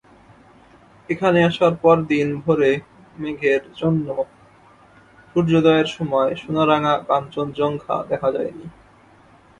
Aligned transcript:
এখানে 1.09 1.39
আসার 1.45 1.73
পরদিন 1.83 2.27
ভোরে 2.41 2.71
মেঘের 3.17 3.63
জন্য 3.75 4.07
সূর্যোদয়ের 5.29 5.87
সময় 5.97 6.31
সোনারাঙা 6.35 6.93
কাঞ্চনজঙ্ঘা 7.07 7.95
দেখা 8.09 8.29
যায়নি। 8.31 8.65